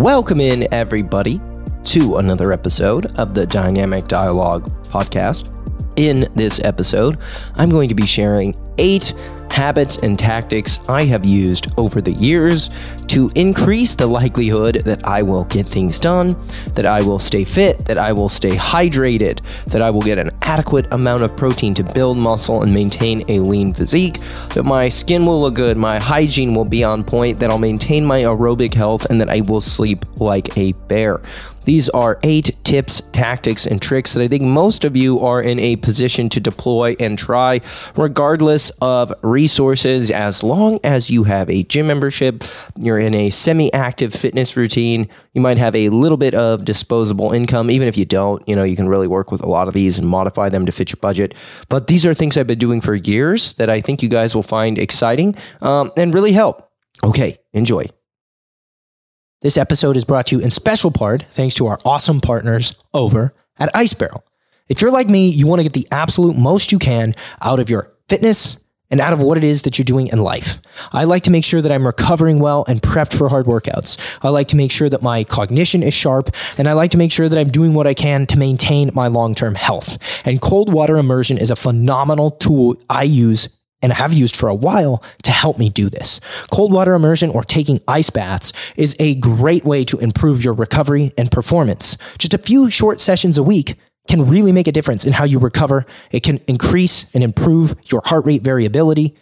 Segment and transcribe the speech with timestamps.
[0.00, 1.42] Welcome in, everybody,
[1.84, 5.46] to another episode of the Dynamic Dialogue podcast.
[5.96, 7.18] In this episode,
[7.56, 9.14] I'm going to be sharing eight
[9.50, 12.70] habits and tactics I have used over the years
[13.08, 16.36] to increase the likelihood that I will get things done,
[16.74, 20.30] that I will stay fit, that I will stay hydrated, that I will get an
[20.42, 24.18] adequate amount of protein to build muscle and maintain a lean physique,
[24.54, 28.04] that my skin will look good, my hygiene will be on point, that I'll maintain
[28.04, 31.20] my aerobic health, and that I will sleep like a bear.
[31.64, 35.58] These are eight tips, tactics, and tricks that I think most of you are in
[35.58, 37.60] a position to deploy and try,
[37.96, 40.10] regardless of resources.
[40.10, 42.44] As long as you have a gym membership,
[42.78, 47.32] you're in a semi active fitness routine, you might have a little bit of disposable
[47.32, 47.70] income.
[47.70, 49.98] Even if you don't, you know, you can really work with a lot of these
[49.98, 51.34] and modify them to fit your budget.
[51.68, 54.42] But these are things I've been doing for years that I think you guys will
[54.42, 56.70] find exciting um, and really help.
[57.02, 57.86] Okay, enjoy.
[59.42, 63.34] This episode is brought to you in special part thanks to our awesome partners over
[63.58, 64.22] at Ice Barrel.
[64.68, 67.70] If you're like me, you want to get the absolute most you can out of
[67.70, 68.59] your fitness
[68.90, 70.60] and out of what it is that you're doing in life.
[70.92, 73.98] I like to make sure that I'm recovering well and prepped for hard workouts.
[74.22, 77.12] I like to make sure that my cognition is sharp, and I like to make
[77.12, 79.98] sure that I'm doing what I can to maintain my long term health.
[80.26, 83.48] And cold water immersion is a phenomenal tool I use
[83.82, 86.20] and have used for a while to help me do this.
[86.50, 91.12] Cold water immersion or taking ice baths is a great way to improve your recovery
[91.16, 91.96] and performance.
[92.18, 93.76] Just a few short sessions a week
[94.10, 95.86] can really make a difference in how you recover.
[96.10, 99.14] It can increase and improve your heart rate variability.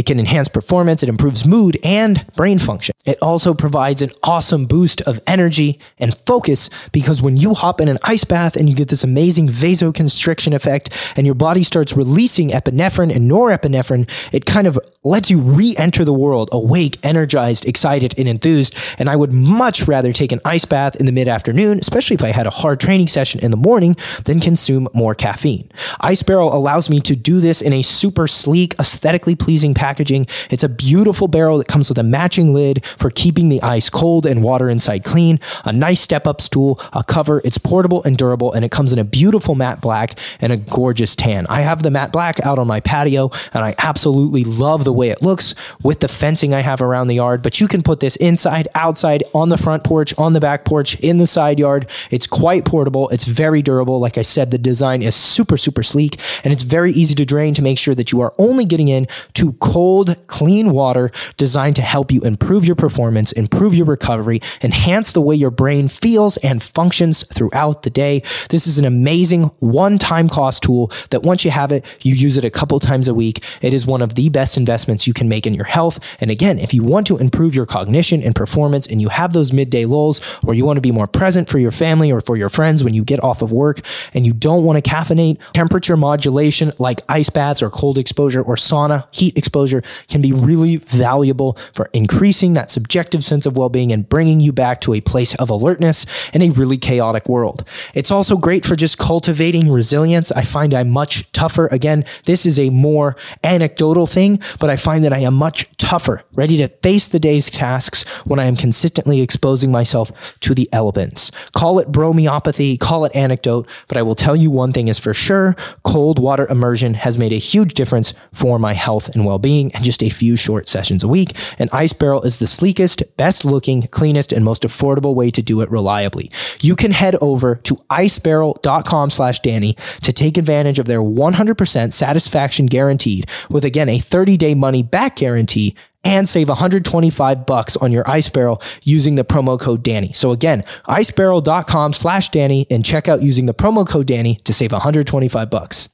[0.00, 2.94] It can enhance performance, it improves mood and brain function.
[3.04, 7.88] It also provides an awesome boost of energy and focus because when you hop in
[7.88, 12.48] an ice bath and you get this amazing vasoconstriction effect and your body starts releasing
[12.48, 18.14] epinephrine and norepinephrine, it kind of lets you re enter the world awake, energized, excited,
[18.16, 18.74] and enthused.
[18.98, 22.22] And I would much rather take an ice bath in the mid afternoon, especially if
[22.22, 25.70] I had a hard training session in the morning, than consume more caffeine.
[26.00, 30.24] Ice Barrel allows me to do this in a super sleek, aesthetically pleasing packaging.
[30.50, 34.24] It's a beautiful barrel that comes with a matching lid for keeping the ice cold
[34.24, 37.40] and water inside clean, a nice step up stool, a cover.
[37.42, 41.16] It's portable and durable, and it comes in a beautiful matte black and a gorgeous
[41.16, 41.44] tan.
[41.48, 45.10] I have the matte black out on my patio, and I absolutely love the way
[45.10, 47.42] it looks with the fencing I have around the yard.
[47.42, 51.00] But you can put this inside, outside, on the front porch, on the back porch,
[51.00, 51.90] in the side yard.
[52.12, 53.08] It's quite portable.
[53.08, 53.98] It's very durable.
[53.98, 57.54] Like I said, the design is super, super sleek, and it's very easy to drain
[57.54, 61.82] to make sure that you are only getting in to cold, clean water designed to
[61.82, 66.60] help you improve your performance, improve your recovery, enhance the way your brain feels and
[66.60, 68.20] functions throughout the day.
[68.48, 72.36] This is an amazing one time cost tool that once you have it, you use
[72.36, 73.44] it a couple times a week.
[73.62, 76.00] It is one of the best investments you can make in your health.
[76.20, 79.52] And again, if you want to improve your cognition and performance and you have those
[79.52, 82.48] midday lulls or you want to be more present for your family or for your
[82.48, 83.82] friends when you get off of work
[84.14, 88.56] and you don't want to caffeinate, temperature modulation like ice baths or cold exposure or
[88.56, 89.59] sauna, heat exposure
[90.08, 94.52] can be really valuable for increasing that subjective sense of well being and bringing you
[94.52, 97.64] back to a place of alertness in a really chaotic world.
[97.94, 100.32] It's also great for just cultivating resilience.
[100.32, 101.68] I find I'm much tougher.
[101.68, 106.22] Again, this is a more anecdotal thing, but I find that I am much tougher,
[106.34, 111.30] ready to face the day's tasks when I am consistently exposing myself to the elements.
[111.52, 115.14] Call it bromeopathy, call it anecdote, but I will tell you one thing is for
[115.14, 119.49] sure cold water immersion has made a huge difference for my health and well being
[119.50, 121.32] and just a few short sessions a week.
[121.58, 125.60] And Ice Barrel is the sleekest, best looking, cleanest, and most affordable way to do
[125.60, 126.30] it reliably.
[126.60, 132.66] You can head over to icebarrel.com slash Danny to take advantage of their 100% satisfaction
[132.66, 135.74] guaranteed with again a 30 day money back guarantee
[136.04, 140.12] and save 125 bucks on your ice barrel using the promo code Danny.
[140.14, 144.72] So again, icebarrel.com slash Danny and check out using the promo code Danny to save
[144.72, 145.88] 125 bucks.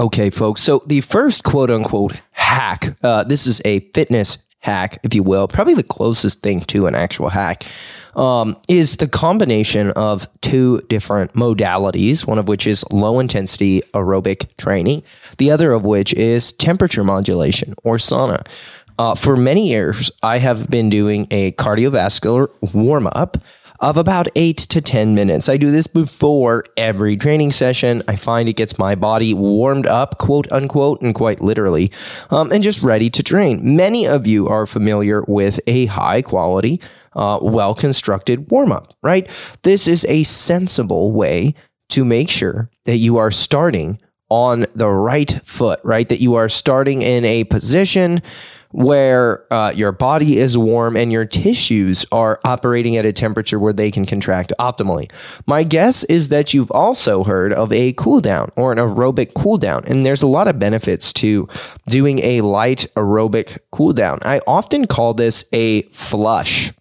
[0.00, 0.62] Okay, folks.
[0.62, 5.46] So the first quote unquote hack, uh, this is a fitness hack, if you will,
[5.46, 7.66] probably the closest thing to an actual hack,
[8.16, 14.56] um, is the combination of two different modalities, one of which is low intensity aerobic
[14.56, 15.02] training,
[15.36, 18.46] the other of which is temperature modulation or sauna.
[18.98, 23.36] Uh, for many years, I have been doing a cardiovascular warm up
[23.80, 25.48] of about eight to 10 minutes.
[25.48, 28.02] I do this before every training session.
[28.06, 31.90] I find it gets my body warmed up, quote unquote, and quite literally,
[32.30, 33.76] um, and just ready to train.
[33.76, 36.80] Many of you are familiar with a high quality,
[37.14, 39.28] uh, well constructed warm up, right?
[39.62, 41.54] This is a sensible way
[41.90, 43.98] to make sure that you are starting
[44.28, 46.08] on the right foot, right?
[46.08, 48.22] That you are starting in a position
[48.72, 53.72] where uh, your body is warm and your tissues are operating at a temperature where
[53.72, 55.10] they can contract optimally.
[55.46, 59.58] My guess is that you've also heard of a cool down or an aerobic cool
[59.58, 61.48] down, and there's a lot of benefits to
[61.88, 64.20] doing a light aerobic cool down.
[64.22, 66.72] I often call this a flush.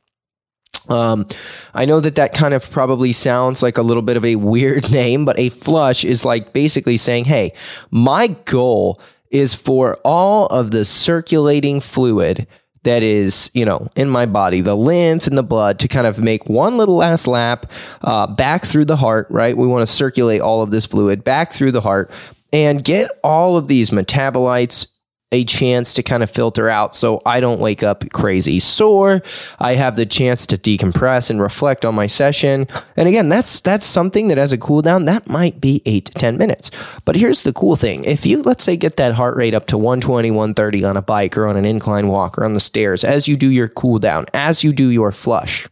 [0.89, 1.27] Um,
[1.73, 4.91] I know that that kind of probably sounds like a little bit of a weird
[4.91, 7.53] name, but a flush is like basically saying, hey,
[7.91, 12.47] my goal is for all of the circulating fluid
[12.83, 16.19] that is, you know, in my body, the lymph and the blood, to kind of
[16.19, 17.71] make one little last lap
[18.01, 19.57] uh, back through the heart, right?
[19.57, 22.11] We want to circulate all of this fluid back through the heart
[22.53, 24.93] and get all of these metabolites
[25.31, 29.21] a chance to kind of filter out so I don't wake up crazy sore.
[29.59, 32.67] I have the chance to decompress and reflect on my session.
[32.97, 36.13] And again, that's that's something that as a cool down, that might be 8 to
[36.13, 36.71] 10 minutes.
[37.05, 38.03] But here's the cool thing.
[38.05, 41.37] If you let's say get that heart rate up to 120, 130 on a bike
[41.37, 44.25] or on an incline walk or on the stairs as you do your cool down,
[44.33, 45.67] as you do your flush,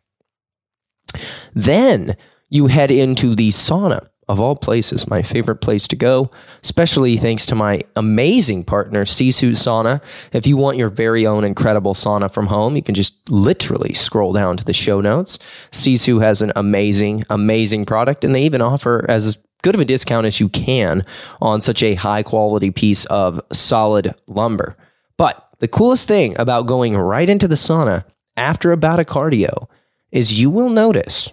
[1.53, 2.15] then
[2.49, 6.29] you head into the sauna of all places, my favorite place to go,
[6.63, 10.01] especially thanks to my amazing partner, Sisu Sauna.
[10.33, 14.33] If you want your very own incredible sauna from home, you can just literally scroll
[14.33, 15.39] down to the show notes.
[15.71, 20.27] Sisu has an amazing, amazing product, and they even offer as good of a discount
[20.27, 21.03] as you can
[21.41, 24.75] on such a high quality piece of solid lumber.
[25.17, 28.03] But the coolest thing about going right into the sauna
[28.35, 29.67] after a bout of cardio
[30.11, 31.31] is you will notice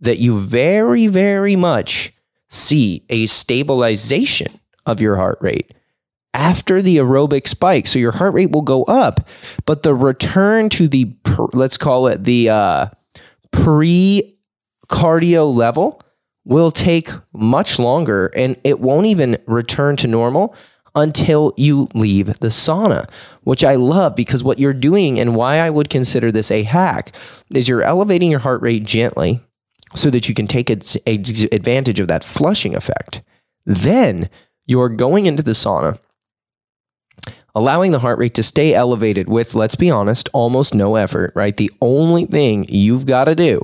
[0.00, 2.12] that you very, very much
[2.48, 5.74] see a stabilization of your heart rate
[6.34, 7.86] after the aerobic spike.
[7.86, 9.28] So your heart rate will go up,
[9.64, 11.12] but the return to the,
[11.52, 12.86] let's call it the uh,
[13.50, 14.36] pre
[14.88, 16.00] cardio level
[16.44, 20.54] will take much longer and it won't even return to normal
[20.94, 23.08] until you leave the sauna,
[23.42, 27.14] which I love because what you're doing and why I would consider this a hack
[27.54, 29.40] is you're elevating your heart rate gently
[29.96, 33.22] so that you can take advantage of that flushing effect.
[33.64, 34.28] Then
[34.66, 35.98] you're going into the sauna,
[37.54, 41.56] allowing the heart rate to stay elevated with, let's be honest, almost no effort, right?
[41.56, 43.60] The only thing you've got to do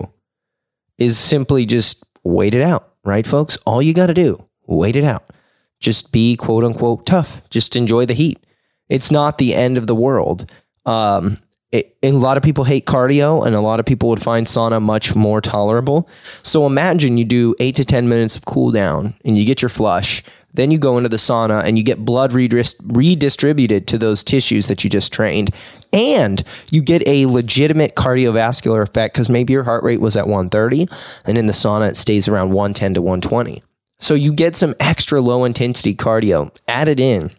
[0.99, 3.58] is simply just wait it out, right, folks?
[3.67, 5.25] All you got to do, wait it out.
[5.81, 7.43] Just be quote unquote tough.
[7.50, 8.38] Just enjoy the heat.
[8.88, 10.50] It's not the end of the world.
[10.87, 11.37] Um,
[11.72, 14.80] it, a lot of people hate cardio and a lot of people would find sauna
[14.80, 16.08] much more tolerable.
[16.42, 19.70] So imagine you do eight to 10 minutes of cool down and you get your
[19.70, 20.22] flush.
[20.54, 24.66] Then you go into the sauna and you get blood redist- redistributed to those tissues
[24.66, 25.50] that you just trained.
[25.94, 30.88] And you get a legitimate cardiovascular effect because maybe your heart rate was at 130
[31.25, 33.62] and in the sauna it stays around 110 to 120.
[33.98, 37.30] So you get some extra low intensity cardio added in.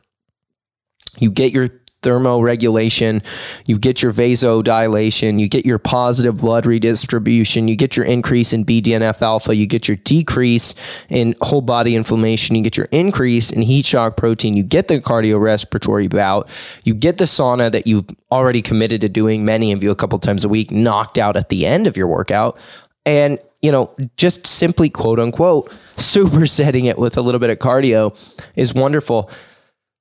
[1.19, 1.69] You get your
[2.03, 3.23] thermoregulation,
[3.65, 8.65] you get your vasodilation, you get your positive blood redistribution, you get your increase in
[8.65, 10.75] BDNF alpha, you get your decrease
[11.09, 14.99] in whole body inflammation, you get your increase in heat shock protein, you get the
[14.99, 16.47] cardiorespiratory bout,
[16.83, 20.19] you get the sauna that you've already committed to doing, many of you a couple
[20.19, 22.57] times a week, knocked out at the end of your workout.
[23.05, 28.15] And you know, just simply quote unquote, supersetting it with a little bit of cardio
[28.55, 29.31] is wonderful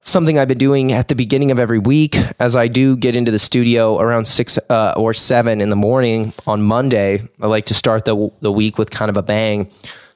[0.03, 3.31] something I've been doing at the beginning of every week as I do get into
[3.31, 7.23] the studio around six uh, or seven in the morning on Monday.
[7.41, 9.71] I like to start the, the week with kind of a bang.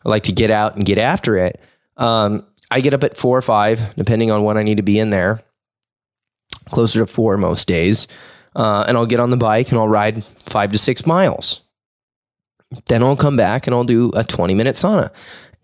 [0.05, 1.61] I like to get out and get after it.
[1.97, 4.99] Um, I get up at four or five, depending on when I need to be
[4.99, 5.41] in there,
[6.71, 8.09] closer to four most days.
[8.57, 11.63] Uh, and I'll get on the bike and I'll ride five to six miles.
[12.87, 15.11] Then I'll come back and I'll do a 20 minute sauna.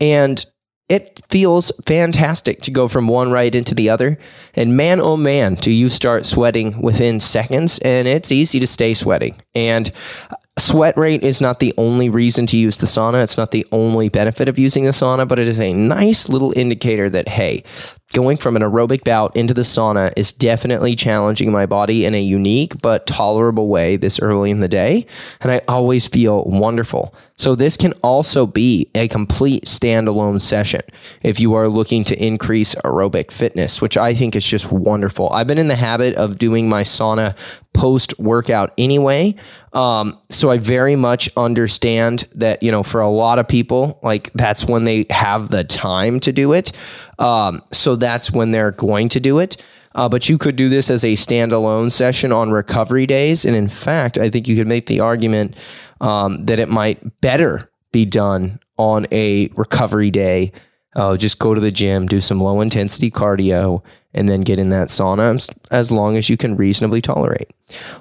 [0.01, 0.45] And
[0.93, 4.19] it feels fantastic to go from one ride into the other.
[4.55, 8.93] And man, oh man, do you start sweating within seconds, and it's easy to stay
[8.93, 9.41] sweating.
[9.55, 9.91] And
[10.31, 13.23] uh, sweat rate is not the only reason to use the sauna.
[13.25, 16.53] It's not the only benefit of using the sauna, but it is a nice little
[16.55, 17.65] indicator that, hey,
[18.13, 22.21] going from an aerobic bout into the sauna is definitely challenging my body in a
[22.21, 25.07] unique but tolerable way this early in the day.
[25.41, 27.15] And I always feel wonderful.
[27.37, 30.83] So, this can also be a complete standalone session
[31.23, 35.31] if you are looking to increase aerobic fitness, which I think is just wonderful.
[35.31, 37.37] I've been in the habit of doing my sauna
[37.73, 39.35] post workout anyway.
[39.73, 44.33] Um, so I very much understand that, you know, for a lot of people, like
[44.35, 46.73] that's when they have the time to do it.
[47.19, 49.65] Um, so that's when they're going to do it.
[49.95, 53.45] Uh, but you could do this as a standalone session on recovery days.
[53.45, 55.57] And in fact, I think you could make the argument
[56.01, 60.53] um, that it might better be done on a recovery day
[60.95, 63.83] uh, just go to the gym, do some low intensity cardio,
[64.15, 67.51] and then get in that sauna as long as you can reasonably tolerate.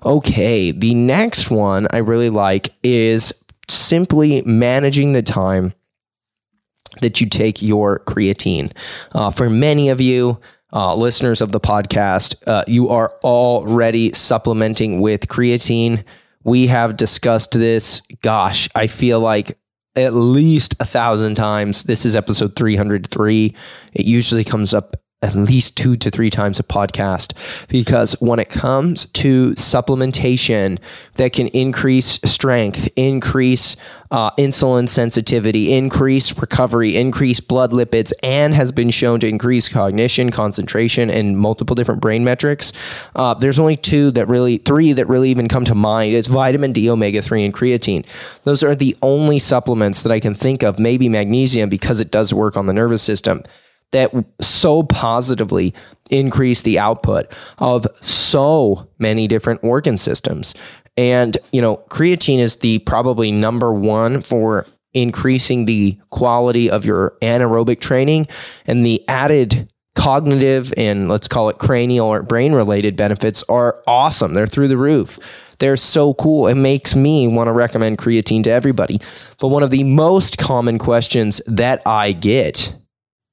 [0.06, 3.34] Okay, the next one I really like is
[3.70, 5.74] simply managing the time
[7.00, 8.72] that you take your creatine.
[9.14, 10.40] Uh, for many of you,
[10.74, 16.04] uh, listeners of the podcast, uh, you are already supplementing with creatine.
[16.44, 18.02] We have discussed this.
[18.22, 19.58] Gosh, I feel like
[19.96, 21.84] at least a thousand times.
[21.84, 23.56] This is episode 303.
[23.94, 27.34] It usually comes up at least two to three times a podcast
[27.68, 30.80] because when it comes to supplementation
[31.16, 33.76] that can increase strength, increase
[34.10, 40.32] uh, insulin sensitivity, increase recovery, increase blood lipids, and has been shown to increase cognition,
[40.32, 42.74] concentration, and multiple different brain metrics,
[43.16, 46.14] uh, there's only two that really, three that really even come to mind.
[46.14, 48.06] It's vitamin D, omega 3, and creatine.
[48.44, 52.34] Those are the only supplements that I can think of, maybe magnesium because it does
[52.34, 53.44] work on the nervous system
[53.92, 55.74] that so positively
[56.10, 60.54] increase the output of so many different organ systems.
[60.98, 67.16] And, you know, creatine is the probably number one for increasing the quality of your
[67.22, 68.28] anaerobic training
[68.66, 74.34] and the added cognitive and let's call it cranial or brain related benefits are awesome.
[74.34, 75.20] They're through the roof.
[75.60, 76.48] They're so cool.
[76.48, 79.00] It makes me want to recommend creatine to everybody.
[79.40, 82.74] But one of the most common questions that I get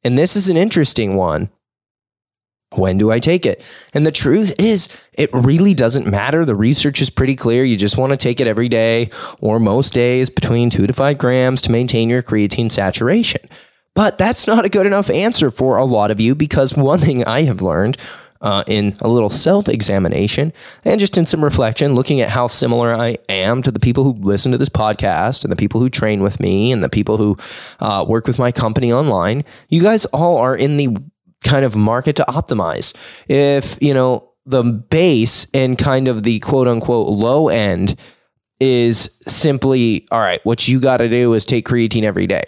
[0.09, 1.51] and this is an interesting one.
[2.75, 3.63] When do I take it?
[3.93, 6.47] And the truth is, it really doesn't matter.
[6.47, 7.63] The research is pretty clear.
[7.63, 9.11] You just want to take it every day
[9.43, 13.51] or most days between two to five grams to maintain your creatine saturation.
[13.95, 17.23] But that's not a good enough answer for a lot of you because one thing
[17.27, 17.99] I have learned
[18.41, 20.53] uh, in a little self examination
[20.85, 24.13] and just in some reflection, looking at how similar I am to the people who
[24.21, 27.37] listen to this podcast and the people who train with me and the people who
[27.81, 29.45] uh, work with my company online.
[29.69, 30.97] You guys all are in the
[31.45, 32.95] kind of market to optimize.
[33.29, 37.97] If, you know, the base and kind of the quote unquote low end
[38.61, 42.43] is simply, all right, what you got to do is take creatine every day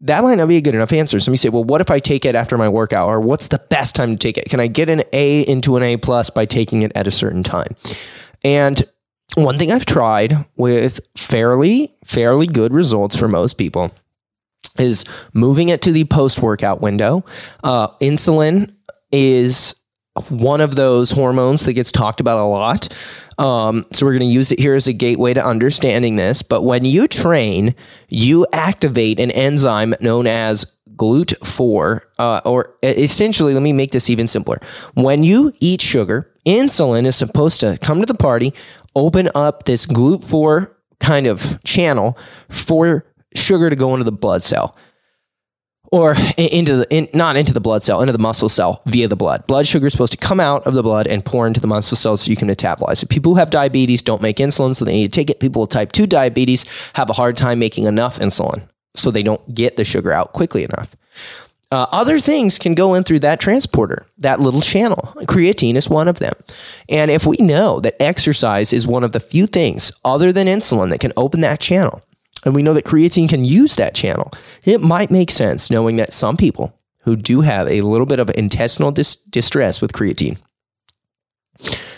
[0.00, 1.18] that might not be a good enough answer.
[1.18, 3.08] Somebody say, well, what if I take it after my workout?
[3.08, 4.46] Or what's the best time to take it?
[4.48, 7.42] Can I get an A into an A plus by taking it at a certain
[7.42, 7.74] time?
[8.44, 8.86] And
[9.34, 13.90] one thing I've tried with fairly, fairly good results for most people
[14.78, 17.24] is moving it to the post workout window.
[17.64, 18.72] Uh, insulin
[19.10, 19.74] is
[20.28, 22.88] one of those hormones that gets talked about a lot.
[23.38, 26.42] Um, so we're going to use it here as a gateway to understanding this.
[26.42, 27.74] But when you train,
[28.08, 34.26] you activate an enzyme known as GLUT4, uh, or essentially, let me make this even
[34.26, 34.60] simpler.
[34.94, 38.52] When you eat sugar, insulin is supposed to come to the party,
[38.96, 42.18] open up this GLUT4 kind of channel
[42.48, 44.76] for sugar to go into the blood cell
[45.90, 49.16] or into the in, not into the blood cell, into the muscle cell via the
[49.16, 49.46] blood.
[49.46, 51.96] Blood sugar is supposed to come out of the blood and pour into the muscle
[51.96, 53.08] cells so you can metabolize it.
[53.08, 55.40] People who have diabetes don't make insulin, so they need to take it.
[55.40, 56.64] People with type 2 diabetes
[56.94, 60.64] have a hard time making enough insulin, so they don't get the sugar out quickly
[60.64, 60.94] enough.
[61.70, 65.12] Uh, other things can go in through that transporter, that little channel.
[65.24, 66.32] Creatine is one of them.
[66.88, 70.88] And if we know that exercise is one of the few things other than insulin
[70.90, 72.02] that can open that channel,
[72.44, 74.32] and we know that creatine can use that channel,
[74.64, 78.30] it might make sense knowing that some people who do have a little bit of
[78.36, 80.40] intestinal dis- distress with creatine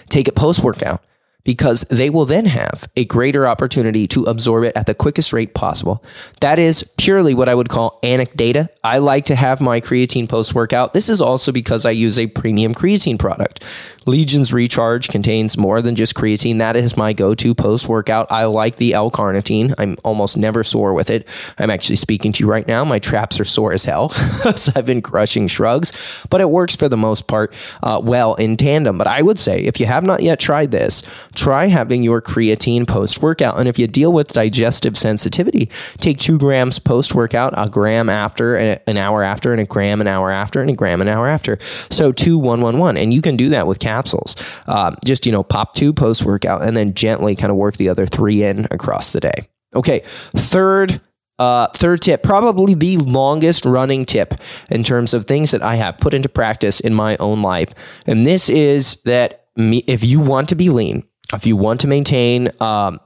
[0.08, 1.02] take it post workout
[1.44, 5.54] because they will then have a greater opportunity to absorb it at the quickest rate
[5.54, 6.04] possible.
[6.40, 8.68] That is purely what I would call anecdata.
[8.84, 10.92] I like to have my creatine post workout.
[10.92, 13.64] This is also because I use a premium creatine product.
[14.06, 16.58] Legion's Recharge contains more than just creatine.
[16.58, 18.30] That is my go to post workout.
[18.30, 19.74] I like the L carnitine.
[19.78, 21.26] I'm almost never sore with it.
[21.58, 22.84] I'm actually speaking to you right now.
[22.84, 24.08] My traps are sore as hell.
[24.56, 25.92] so I've been crushing shrugs,
[26.30, 28.98] but it works for the most part uh, well in tandem.
[28.98, 31.02] But I would say if you have not yet tried this,
[31.40, 33.58] try having your creatine post workout.
[33.58, 38.56] And if you deal with digestive sensitivity, take two grams post workout, a gram after,
[38.56, 41.58] an hour after, and a gram an hour after, and a gram an hour after.
[41.90, 42.98] So two, one, one, one.
[42.98, 44.36] And you can do that with capsules.
[44.66, 47.88] Um, just, you know, pop two post workout and then gently kind of work the
[47.88, 49.48] other three in across the day.
[49.74, 50.02] Okay.
[50.36, 51.00] Third,
[51.38, 54.34] uh, third tip, probably the longest running tip
[54.68, 57.72] in terms of things that I have put into practice in my own life.
[58.06, 61.88] And this is that me, if you want to be lean, if you want to
[61.88, 63.00] maintain um,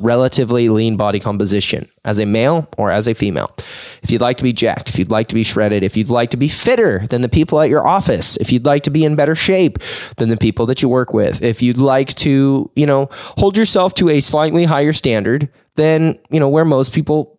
[0.00, 3.54] relatively lean body composition as a male or as a female.
[4.02, 6.30] If you'd like to be jacked, if you'd like to be shredded, if you'd like
[6.30, 9.16] to be fitter than the people at your office, if you'd like to be in
[9.16, 9.78] better shape
[10.18, 13.94] than the people that you work with, if you'd like to, you know, hold yourself
[13.94, 17.35] to a slightly higher standard than, you know, where most people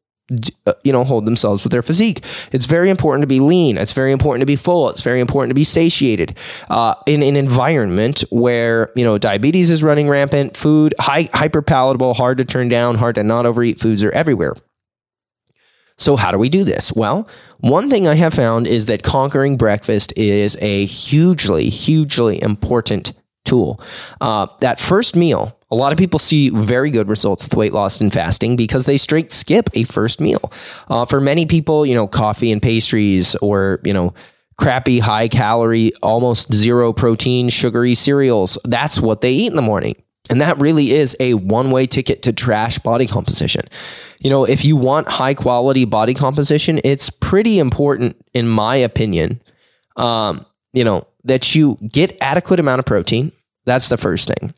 [0.83, 2.23] you know hold themselves with their physique.
[2.51, 3.77] It's very important to be lean.
[3.77, 4.89] It's very important to be full.
[4.89, 6.37] It's very important to be satiated.
[6.69, 12.13] Uh, in an environment where you know diabetes is running rampant food high, hyper palatable
[12.13, 14.53] hard to turn down hard to not overeat foods are everywhere.
[15.97, 16.93] So, how do we do this?
[16.93, 17.27] Well,
[17.59, 23.13] one thing I have found is that conquering breakfast is a hugely, hugely important
[23.45, 23.81] tool.
[24.21, 27.99] Uh, that first meal, a lot of people see very good results with weight loss
[27.99, 30.51] and fasting because they straight skip a first meal.
[30.87, 34.13] Uh, for many people, you know, coffee and pastries or, you know,
[34.57, 39.95] crappy, high calorie, almost zero protein, sugary cereals, that's what they eat in the morning.
[40.29, 43.63] And that really is a one way ticket to trash body composition.
[44.19, 49.41] You know, if you want high quality body composition, it's pretty important, in my opinion,
[49.95, 53.31] um, you know, that you get adequate amount of protein.
[53.65, 54.53] That's the first thing.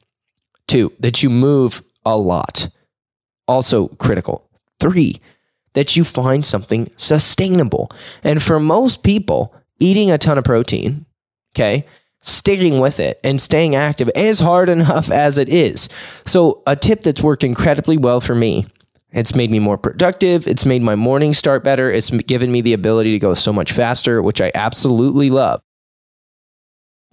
[0.70, 2.70] Two, that you move a lot.
[3.48, 4.48] Also critical.
[4.80, 5.16] Three,
[5.74, 7.90] that you find something sustainable.
[8.24, 11.08] And for most people, eating a ton of protein,
[11.56, 11.88] okay,
[12.22, 15.90] sticking with it and staying active is hard enough as it is.
[16.28, 18.68] So, a tip that's worked incredibly well for me.
[19.12, 20.46] It's made me more productive.
[20.46, 21.92] It's made my morning start better.
[21.92, 25.64] It's given me the ability to go so much faster, which I absolutely love.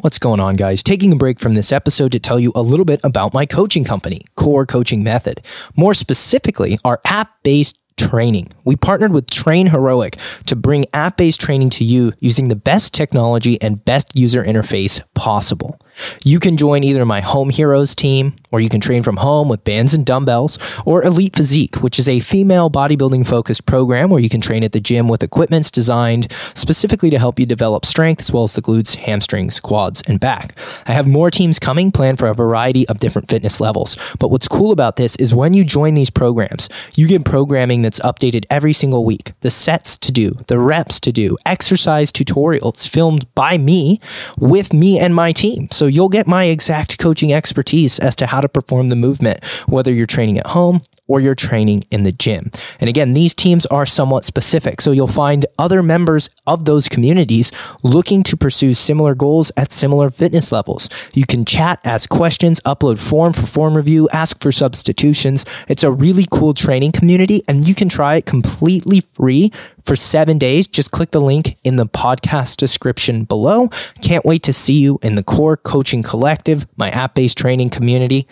[0.07, 0.85] What's going on, guys?
[0.85, 3.83] Taking a break from this episode to tell you a little bit about my coaching
[3.83, 5.43] company, Core Coaching Method.
[5.75, 8.49] More specifically, our app based training.
[8.65, 10.15] We partnered with Train Heroic
[10.47, 15.03] to bring app based training to you using the best technology and best user interface
[15.15, 15.77] possible.
[16.23, 19.65] You can join either my Home Heroes team, or you can train from home with
[19.65, 24.29] bands and dumbbells, or Elite Physique, which is a female bodybuilding focused program where you
[24.29, 28.33] can train at the gym with equipments designed specifically to help you develop strength as
[28.33, 30.59] well as the glutes, hamstrings, quads, and back.
[30.87, 33.97] I have more teams coming planned for a variety of different fitness levels.
[34.19, 38.01] But what's cool about this is when you join these programs, you get programming that's
[38.01, 43.33] updated every single week, the sets to do, the reps to do, exercise tutorials filmed
[43.35, 44.01] by me
[44.39, 45.69] with me and my team.
[45.71, 49.93] So you'll get my exact coaching expertise as to how to perform the movement, whether
[49.93, 52.51] you're training at home or you're training in the gym.
[52.81, 54.81] And again, these teams are somewhat specific.
[54.81, 60.11] So you'll find other members of those communities looking to pursue similar goals at similar
[60.11, 60.89] fitness levels.
[61.13, 65.45] You can chat, ask questions, upload form for form review, ask for substitutions.
[65.69, 69.53] It's a really cool training community and you can try it completely free
[69.87, 70.67] for seven days.
[70.67, 73.69] Just click the link in the podcast description below.
[74.03, 78.27] Can't wait to see you in the Core Coaching Collective, my app based training community.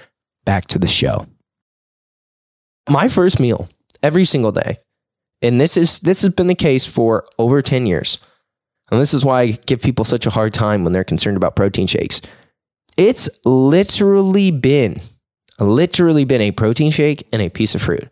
[0.44, 1.26] Back to the show
[2.88, 3.68] my first meal
[4.02, 4.78] every single day,
[5.42, 8.18] and this is this has been the case for over 10 years.
[8.90, 11.56] And this is why I give people such a hard time when they're concerned about
[11.56, 12.20] protein shakes.
[12.96, 15.00] It's literally been
[15.58, 18.08] literally been a protein shake and a piece of fruit.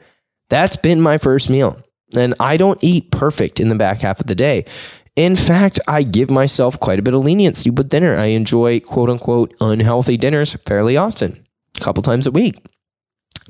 [0.49, 1.81] That's been my first meal.
[2.17, 4.65] And I don't eat perfect in the back half of the day.
[5.15, 8.17] In fact, I give myself quite a bit of leniency with dinner.
[8.17, 11.45] I enjoy quote unquote unhealthy dinners fairly often,
[11.77, 12.57] a couple times a week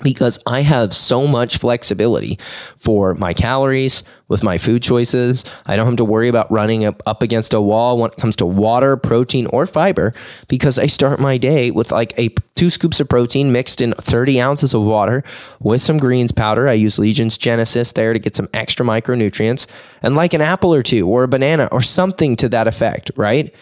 [0.02, 2.38] because I have so much flexibility
[2.76, 5.44] for my calories with my food choices.
[5.66, 8.36] I don't have to worry about running up, up against a wall when it comes
[8.36, 10.14] to water, protein, or fiber
[10.48, 14.40] because I start my day with like a two scoops of protein mixed in 30
[14.40, 15.22] ounces of water
[15.60, 16.68] with some greens powder.
[16.68, 19.66] I use Legion's Genesis there to get some extra micronutrients
[20.02, 23.54] and like an apple or two or a banana or something to that effect, right?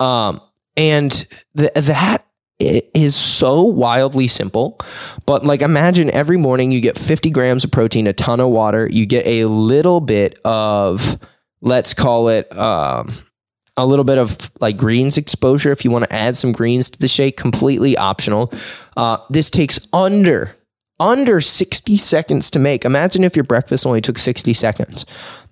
[0.00, 0.40] Um,
[0.76, 1.10] and
[1.56, 2.23] th- that
[2.58, 4.78] it is so wildly simple.
[5.26, 8.88] But like imagine every morning you get 50 grams of protein, a ton of water,
[8.90, 11.18] you get a little bit of,
[11.60, 13.12] let's call it, um,
[13.76, 16.98] a little bit of like greens exposure if you want to add some greens to
[16.98, 18.52] the shake, completely optional.
[18.96, 20.54] Uh, this takes under
[21.00, 22.84] under 60 seconds to make.
[22.84, 25.04] Imagine if your breakfast only took 60 seconds.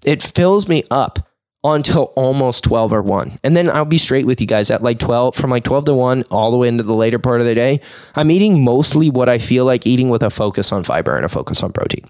[0.04, 1.28] It fills me up
[1.64, 3.38] until almost 12 or 1.
[3.44, 5.94] And then I'll be straight with you guys at like 12, from like 12 to
[5.94, 7.80] 1 all the way into the later part of the day.
[8.14, 11.28] I'm eating mostly what I feel like eating with a focus on fiber and a
[11.28, 12.04] focus on protein.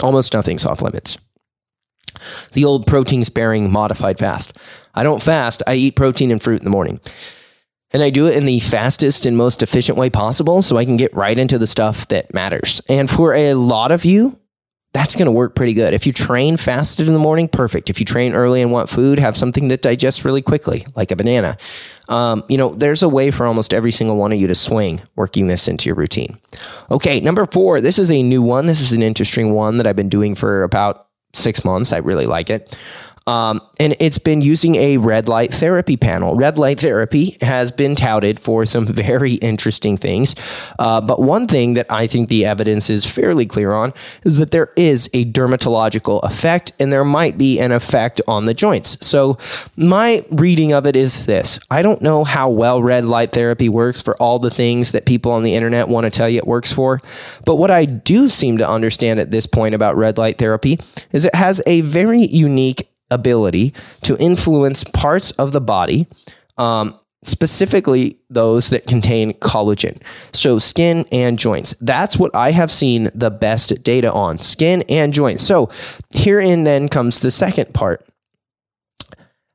[0.00, 1.18] Almost nothing's off limits.
[2.52, 4.56] The old protein sparing modified fast.
[4.94, 7.00] I don't fast, I eat protein and fruit in the morning.
[7.90, 10.96] And I do it in the fastest and most efficient way possible so I can
[10.96, 12.80] get right into the stuff that matters.
[12.88, 14.38] And for a lot of you,
[14.94, 15.92] that's going to work pretty good.
[15.92, 17.90] If you train fasted in the morning, perfect.
[17.90, 21.16] If you train early and want food, have something that digests really quickly, like a
[21.16, 21.58] banana.
[22.08, 25.02] Um, you know, there's a way for almost every single one of you to swing
[25.16, 26.38] working this into your routine.
[26.92, 28.66] Okay, number four, this is a new one.
[28.66, 31.92] This is an interesting one that I've been doing for about six months.
[31.92, 32.78] I really like it.
[33.26, 36.34] Um, and it's been using a red light therapy panel.
[36.34, 40.34] Red light therapy has been touted for some very interesting things.
[40.78, 44.50] Uh, but one thing that I think the evidence is fairly clear on is that
[44.50, 49.04] there is a dermatological effect and there might be an effect on the joints.
[49.06, 49.38] So,
[49.76, 54.02] my reading of it is this I don't know how well red light therapy works
[54.02, 56.72] for all the things that people on the internet want to tell you it works
[56.72, 57.00] for.
[57.44, 60.78] But what I do seem to understand at this point about red light therapy
[61.12, 66.06] is it has a very unique ability to influence parts of the body.
[66.56, 70.00] Um, specifically those that contain collagen.
[70.32, 71.74] So, skin and joints.
[71.80, 75.42] That's what I have seen the best data on skin and joints.
[75.42, 75.70] So,
[76.14, 78.06] herein then comes the second part.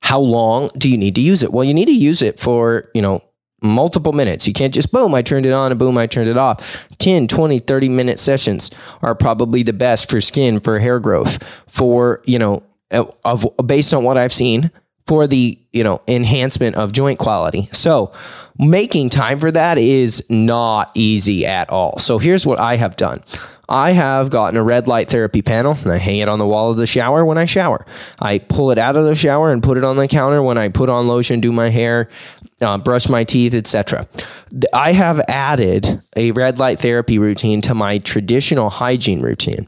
[0.02, 1.54] How long do you need to use it?
[1.54, 3.22] Well, you need to use it for, you know,
[3.62, 4.48] multiple minutes.
[4.48, 6.88] You can't just boom, I turned it on and boom, I turned it off.
[6.98, 12.22] 10, 20, 30 minute sessions are probably the best for skin, for hair growth, for,
[12.26, 14.72] you know, of based on what I've seen
[15.10, 17.68] for the you know enhancement of joint quality.
[17.72, 18.14] So
[18.60, 21.98] making time for that is not easy at all.
[21.98, 23.24] So here's what I have done.
[23.70, 26.72] I have gotten a red light therapy panel and I hang it on the wall
[26.72, 27.86] of the shower when I shower.
[28.20, 30.70] I pull it out of the shower and put it on the counter when I
[30.70, 32.10] put on lotion, do my hair,
[32.62, 34.08] uh, brush my teeth, etc.
[34.74, 39.68] I have added a red light therapy routine to my traditional hygiene routine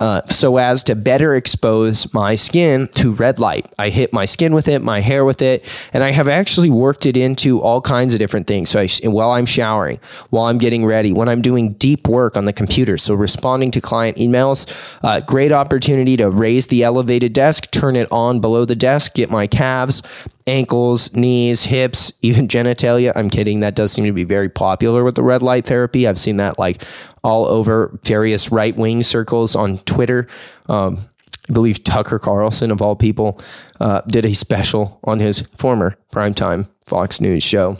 [0.00, 3.72] uh, so as to better expose my skin to red light.
[3.78, 7.06] I hit my skin with it, my hair with it, and I have actually worked
[7.06, 8.70] it into all kinds of different things.
[8.70, 12.46] So I, while I'm showering, while I'm getting ready, when I'm doing deep work on
[12.46, 14.66] the computer, so responding to client emails,
[15.02, 19.30] uh, great opportunity to raise the elevated desk, turn it on below the desk, get
[19.30, 20.02] my calves
[20.50, 23.12] ankles, knees, hips, even genitalia.
[23.14, 23.60] I'm kidding.
[23.60, 26.06] That does seem to be very popular with the red light therapy.
[26.06, 26.82] I've seen that like
[27.22, 30.26] all over various right wing circles on Twitter.
[30.68, 30.98] Um,
[31.48, 33.40] I believe Tucker Carlson, of all people,
[33.80, 37.76] uh, did a special on his former primetime Fox News show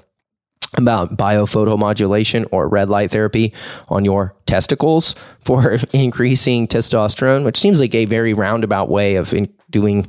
[0.74, 3.52] about biophotomodulation or red light therapy
[3.88, 9.34] on your testicles for increasing testosterone, which seems like a very roundabout way of
[9.70, 10.06] doing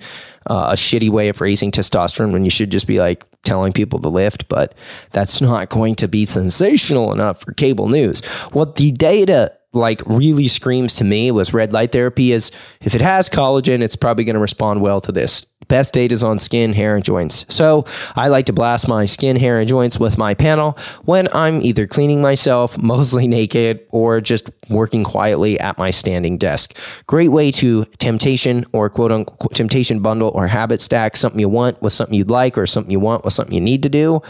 [0.49, 3.99] uh, a shitty way of raising testosterone when you should just be like telling people
[3.99, 4.75] to lift, but
[5.11, 8.25] that's not going to be sensational enough for cable news.
[8.51, 13.01] What the data like really screams to me was red light therapy is if it
[13.01, 15.45] has collagen, it's probably going to respond well to this.
[15.71, 17.45] Best data is on skin, hair, and joints.
[17.47, 17.85] So
[18.17, 21.87] I like to blast my skin, hair, and joints with my panel when I'm either
[21.87, 26.77] cleaning myself, mostly naked, or just working quietly at my standing desk.
[27.07, 31.81] Great way to temptation or quote unquote temptation bundle or habit stack something you want
[31.81, 34.21] with something you'd like or something you want with something you need to do.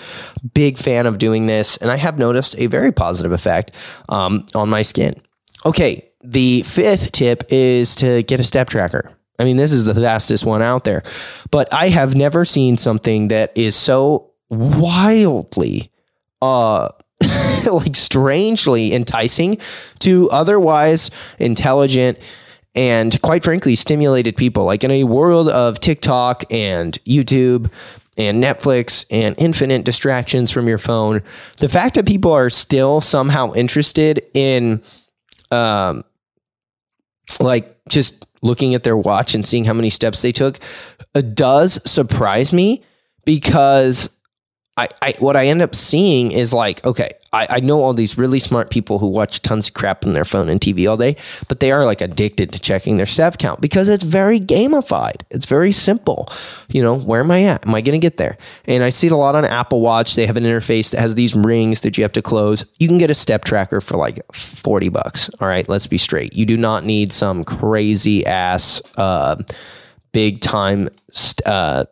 [0.54, 3.72] Big fan of doing this, and I have noticed a very positive effect
[4.10, 5.20] um, on my skin.
[5.66, 9.12] Okay, the fifth tip is to get a step tracker.
[9.42, 11.04] I mean, this is the fastest one out there,
[11.50, 15.92] but I have never seen something that is so wildly,
[16.42, 16.90] uh,
[17.66, 19.58] like strangely enticing
[20.00, 22.20] to otherwise intelligent
[22.76, 24.66] and quite frankly stimulated people.
[24.66, 27.72] Like in a world of TikTok and YouTube
[28.18, 31.22] and Netflix and infinite distractions from your phone,
[31.58, 34.82] the fact that people are still somehow interested in
[35.52, 36.04] um,
[37.40, 40.60] like just looking at their watch and seeing how many steps they took
[41.34, 42.84] does surprise me
[43.26, 44.10] because
[44.82, 48.18] I, I what I end up seeing is like, okay, I, I know all these
[48.18, 51.16] really smart people who watch tons of crap on their phone and TV all day,
[51.48, 55.22] but they are like addicted to checking their step count because it's very gamified.
[55.30, 56.30] It's very simple.
[56.70, 57.66] You know, where am I at?
[57.68, 58.38] Am I going to get there?
[58.66, 60.16] And I see it a lot on Apple Watch.
[60.16, 62.66] They have an interface that has these rings that you have to close.
[62.80, 65.30] You can get a step tracker for like 40 bucks.
[65.40, 66.34] All right, let's be straight.
[66.34, 69.38] You do not need some crazy ass, uh,
[70.12, 70.90] big time,
[71.46, 71.86] uh,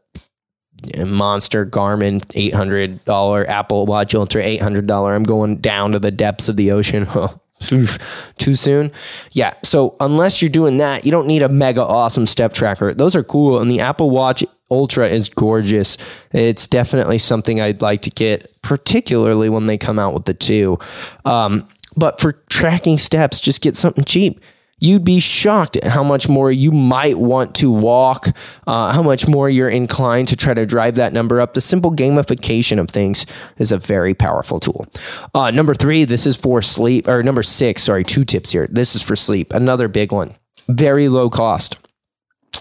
[1.06, 6.72] monster Garmin $800 Apple Watch Ultra $800 I'm going down to the depths of the
[6.72, 7.08] ocean.
[7.60, 8.92] Too soon?
[9.32, 12.94] Yeah so unless you're doing that you don't need a mega awesome step tracker.
[12.94, 15.98] Those are cool and the Apple Watch Ultra is gorgeous.
[16.32, 20.78] It's definitely something I'd like to get particularly when they come out with the two.
[21.26, 24.40] Um, but for tracking steps just get something cheap
[24.80, 28.28] you'd be shocked at how much more you might want to walk,
[28.68, 31.54] uh, how much more you're inclined to try to drive that number up.
[31.54, 33.26] The simple gamification of things
[33.58, 34.88] is a very powerful tool.
[35.34, 38.68] Uh, number three, this is for sleep, or number six, sorry, two tips here.
[38.70, 39.54] This is for sleep.
[39.54, 40.34] Another big one.
[40.68, 41.78] Very low cost.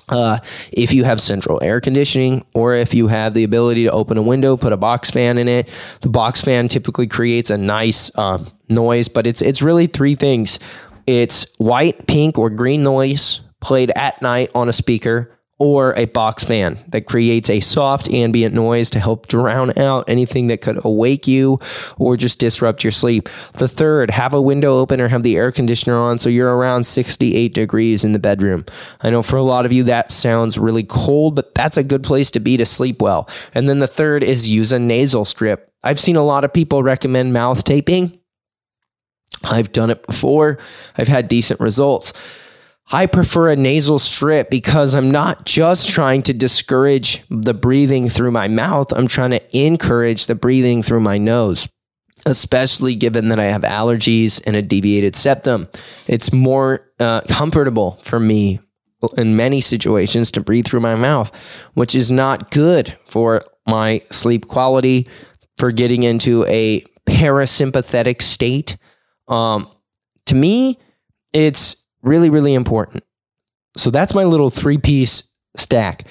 [0.09, 0.39] Uh,
[0.73, 4.23] if you have central air conditioning or if you have the ability to open a
[4.23, 5.69] window, put a box fan in it,
[6.03, 10.59] the box fan typically creates a nice uh, noise, but it's it's really three things
[11.09, 16.45] it's white, pink, or green noise played at night on a speaker or a box
[16.45, 21.27] fan that creates a soft ambient noise to help drown out anything that could awake
[21.27, 21.59] you
[21.97, 23.31] or just disrupt your sleep.
[23.55, 26.85] The third, have a window open or have the air conditioner on so you're around
[26.85, 28.67] 68 degrees in the bedroom.
[29.01, 32.05] I know for a lot of you that sounds really cold, but that's a good
[32.05, 33.31] place to be to sleep well.
[33.55, 35.73] And then the third is use a nasal strip.
[35.83, 38.18] I've seen a lot of people recommend mouth taping.
[39.45, 40.59] I've done it before.
[40.97, 42.13] I've had decent results.
[42.91, 48.31] I prefer a nasal strip because I'm not just trying to discourage the breathing through
[48.31, 51.69] my mouth, I'm trying to encourage the breathing through my nose,
[52.25, 55.69] especially given that I have allergies and a deviated septum.
[56.07, 58.61] It's more uh, comfortable for me
[59.17, 61.31] in many situations to breathe through my mouth,
[61.75, 65.07] which is not good for my sleep quality,
[65.59, 68.77] for getting into a parasympathetic state.
[69.29, 69.71] Um,
[70.27, 70.79] to me,
[71.33, 73.05] it's Really, really important.
[73.77, 76.05] So that's my little three piece stack.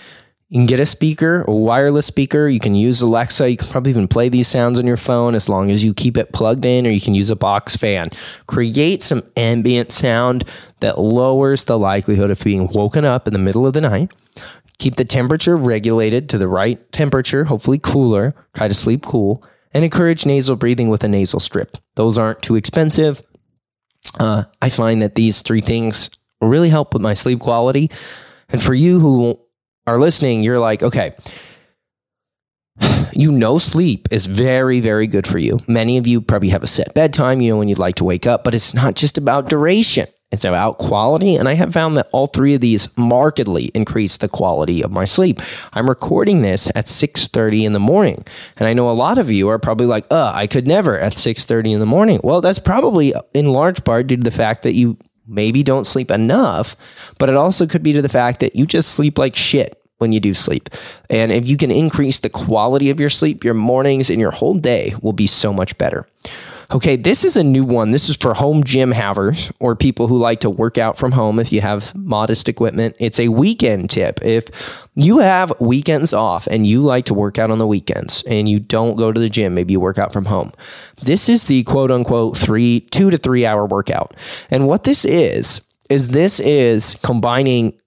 [0.49, 2.47] You can get a speaker, a wireless speaker.
[2.47, 3.49] You can use Alexa.
[3.49, 6.15] You can probably even play these sounds on your phone as long as you keep
[6.15, 8.09] it plugged in, or you can use a box fan.
[8.47, 10.45] Create some ambient sound
[10.79, 14.11] that lowers the likelihood of being woken up in the middle of the night.
[14.77, 18.33] Keep the temperature regulated to the right temperature, hopefully cooler.
[18.53, 19.43] Try to sleep cool.
[19.77, 21.77] And encourage nasal breathing with a nasal strip.
[21.95, 23.21] Those aren't too expensive
[24.19, 26.09] uh, I find that these three things
[26.41, 27.91] really help with my sleep quality.
[28.49, 29.39] And for you who
[29.85, 31.15] are listening, you're like, okay,
[33.13, 36.67] you know sleep is very very good for you many of you probably have a
[36.67, 39.49] set bedtime you know when you'd like to wake up but it's not just about
[39.49, 44.17] duration it's about quality, and I have found that all three of these markedly increase
[44.17, 45.41] the quality of my sleep.
[45.71, 48.25] I'm recording this at 6:30 in the morning,
[48.57, 51.13] and I know a lot of you are probably like, "Uh, I could never at
[51.13, 54.73] 6:30 in the morning." Well, that's probably in large part due to the fact that
[54.73, 56.75] you maybe don't sleep enough,
[57.17, 60.11] but it also could be to the fact that you just sleep like shit when
[60.11, 60.69] you do sleep.
[61.09, 64.55] And if you can increase the quality of your sleep, your mornings and your whole
[64.55, 66.05] day will be so much better.
[66.69, 67.91] Okay, this is a new one.
[67.91, 71.39] This is for home gym havers or people who like to work out from home
[71.39, 72.95] if you have modest equipment.
[72.99, 74.19] It's a weekend tip.
[74.21, 78.49] If you have weekends off and you like to work out on the weekends and
[78.49, 80.51] you don't go to the gym, maybe you work out from home.
[81.01, 84.13] This is the quote unquote three, two to three hour workout.
[84.51, 87.79] And what this is, is this is combining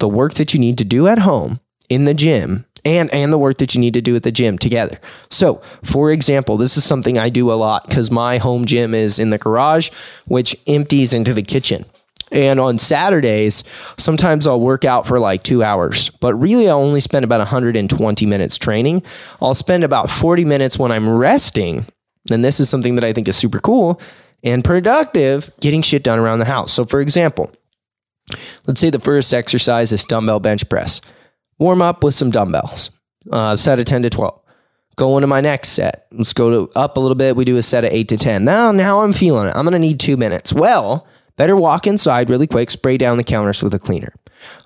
[0.00, 3.38] the work that you need to do at home in the gym and and the
[3.38, 4.98] work that you need to do at the gym together.
[5.30, 9.18] So, for example, this is something I do a lot cuz my home gym is
[9.18, 9.90] in the garage
[10.26, 11.84] which empties into the kitchen.
[12.30, 13.62] And on Saturdays,
[13.98, 18.26] sometimes I'll work out for like 2 hours, but really I'll only spend about 120
[18.26, 19.02] minutes training.
[19.42, 21.86] I'll spend about 40 minutes when I'm resting.
[22.30, 24.00] And this is something that I think is super cool
[24.42, 26.72] and productive getting shit done around the house.
[26.72, 27.50] So, for example,
[28.66, 31.00] let's say the first exercise is dumbbell bench press
[31.58, 32.90] warm up with some dumbbells,
[33.30, 34.40] uh, set of 10 to 12.
[34.96, 36.06] Go into my next set.
[36.12, 37.34] Let's go to up a little bit.
[37.34, 38.44] We do a set of 8 to 10.
[38.44, 39.56] Now, now I'm feeling it.
[39.56, 40.52] I'm going to need two minutes.
[40.52, 44.12] Well, better walk inside really quick, spray down the counters with a cleaner.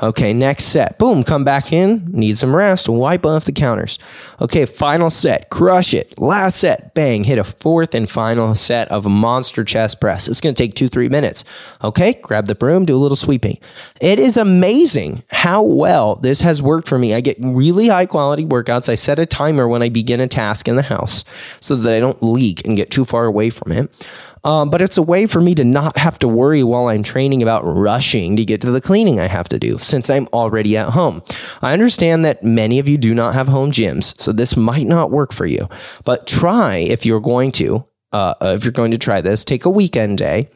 [0.02, 0.98] Okay, next set.
[0.98, 3.98] Boom, come back in, need some rest, wipe off the counters.
[4.40, 6.18] Okay, final set, crush it.
[6.18, 10.28] Last set, bang, hit a fourth and final set of a monster chest press.
[10.28, 11.44] It's gonna take two, three minutes.
[11.82, 13.58] Okay, grab the broom, do a little sweeping.
[14.00, 17.14] It is amazing how well this has worked for me.
[17.14, 18.88] I get really high quality workouts.
[18.88, 21.24] I set a timer when I begin a task in the house
[21.60, 24.08] so that I don't leak and get too far away from it.
[24.46, 27.42] Um, but it's a way for me to not have to worry while I'm training
[27.42, 30.90] about rushing to get to the cleaning I have to do since I'm already at
[30.90, 31.22] home.
[31.62, 35.10] I understand that many of you do not have home gyms, so this might not
[35.10, 35.68] work for you.
[36.04, 39.70] But try if you're going to, uh, if you're going to try this, take a
[39.70, 40.48] weekend day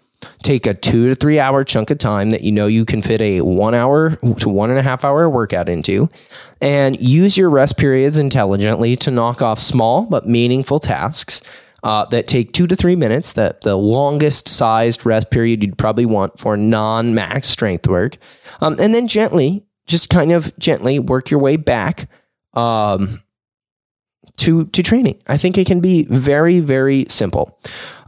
[0.43, 3.21] take a two to three hour chunk of time that you know you can fit
[3.21, 6.09] a one hour to one and a half hour workout into
[6.61, 11.41] and use your rest periods intelligently to knock off small but meaningful tasks
[11.83, 16.07] uh, that take two to three minutes, that the longest sized rest period you'd probably
[16.07, 18.17] want for non max strength work.
[18.61, 22.09] Um, and then gently, just kind of gently work your way back
[22.55, 23.21] um,
[24.39, 25.21] to, to training.
[25.27, 27.59] I think it can be very, very simple.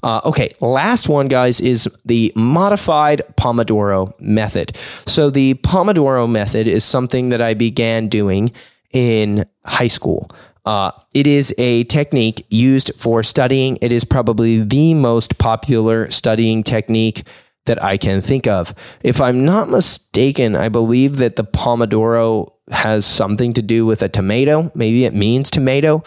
[0.03, 4.77] Uh, okay, last one, guys, is the modified Pomodoro method.
[5.07, 8.51] So, the Pomodoro method is something that I began doing
[8.93, 10.29] in high school.
[10.65, 13.79] Uh, it is a technique used for studying.
[13.81, 17.25] It is probably the most popular studying technique
[17.65, 18.75] that I can think of.
[19.03, 24.09] If I'm not mistaken, I believe that the Pomodoro has something to do with a
[24.09, 24.71] tomato.
[24.75, 26.03] Maybe it means tomato.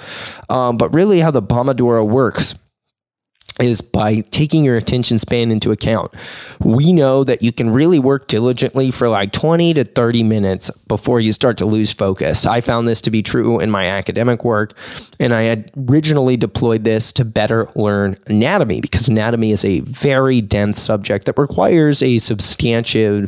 [0.49, 2.55] Um, but really, how the Pomodoro works
[3.61, 6.13] is by taking your attention span into account.
[6.59, 11.21] We know that you can really work diligently for like 20 to 30 minutes before
[11.21, 12.45] you start to lose focus.
[12.45, 14.73] I found this to be true in my academic work,
[15.19, 20.41] and I had originally deployed this to better learn anatomy because anatomy is a very
[20.41, 23.27] dense subject that requires a substantial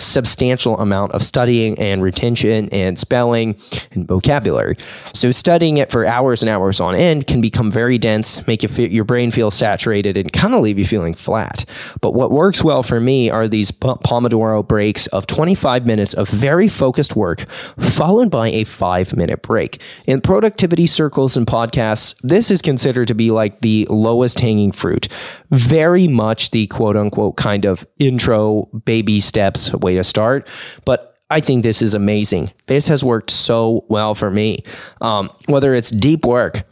[0.00, 3.56] substantial amount of studying and retention and spelling
[3.92, 4.76] and vocabulary.
[5.12, 8.68] So studying it for hours and hours on end can become very dense, make you
[8.68, 11.66] feel, your brain feel sad saturated and kind of leave you feeling flat.
[12.00, 16.68] But what works well for me are these Pomodoro breaks of 25 minutes of very
[16.68, 17.40] focused work,
[17.78, 19.82] followed by a five minute break.
[20.06, 25.08] In productivity circles and podcasts, this is considered to be like the lowest hanging fruit.
[25.50, 30.48] Very much the quote unquote kind of intro baby steps way to start.
[30.86, 32.52] But I think this is amazing.
[32.68, 34.64] This has worked so well for me.
[35.02, 36.64] Um, whether it's deep work,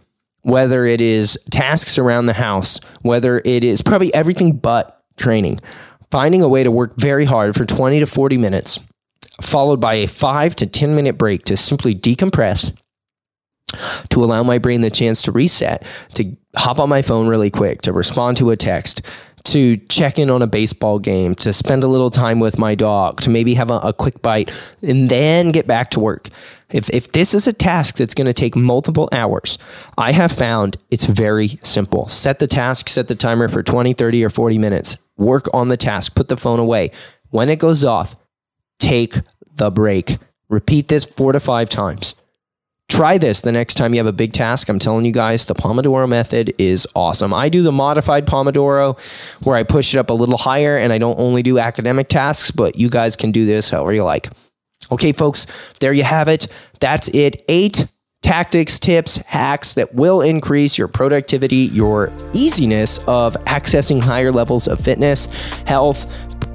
[0.47, 5.59] whether it is tasks around the house, whether it is probably everything but training.
[6.13, 8.79] Finding a way to work very hard for 20 to 40 minutes,
[9.43, 12.73] followed by a five to 10 minute break to simply decompress,
[14.11, 17.83] to allow my brain the chance to reset, to hop on my phone really quick,
[17.83, 19.03] to respond to a text,
[19.47, 23.21] to check in on a baseball game, to spend a little time with my dog,
[23.23, 24.51] to maybe have a, a quick bite,
[24.83, 26.29] and then get back to work.
[26.71, 29.57] If, if this is a task that's going to take multiple hours,
[29.97, 32.09] I have found it's very simple.
[32.09, 34.97] Set the task, set the timer for 20, 30, or 40 minutes.
[35.17, 36.91] Work on the task, put the phone away.
[37.31, 38.17] When it goes off,
[38.79, 39.15] take
[39.55, 40.19] the break.
[40.49, 42.15] Repeat this four to five times.
[42.89, 44.69] Try this the next time you have a big task.
[44.69, 47.35] I'm telling you guys, the Pomodoro method is awesome.
[47.35, 48.99] I do the modified Pomodoro
[49.45, 52.53] where I push it up a little higher and I don't only do academic tasks,
[52.53, 54.29] but you guys can do this however you like.
[54.93, 55.47] Okay, folks,
[55.81, 56.47] there you have it.
[56.79, 57.45] That's it.
[57.49, 57.87] Eight
[58.23, 64.81] tactics, tips, hacks that will increase your productivity, your easiness of accessing higher levels of
[64.81, 65.27] fitness,
[65.67, 66.07] health,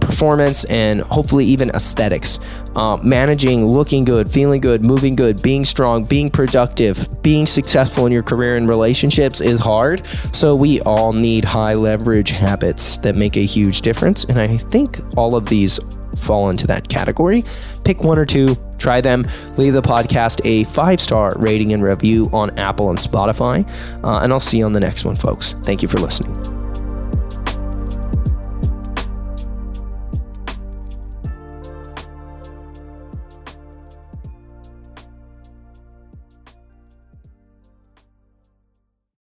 [0.02, 2.40] performance, and hopefully even aesthetics.
[2.76, 8.12] Uh, managing, looking good, feeling good, moving good, being strong, being productive, being successful in
[8.12, 10.06] your career and relationships is hard.
[10.32, 14.26] So we all need high leverage habits that make a huge difference.
[14.26, 15.80] And I think all of these
[16.18, 17.44] fall into that category.
[17.84, 19.26] Pick one or two, try them.
[19.58, 23.68] Leave the podcast a five star rating and review on Apple and Spotify.
[24.04, 25.56] Uh, and I'll see you on the next one, folks.
[25.64, 26.61] Thank you for listening.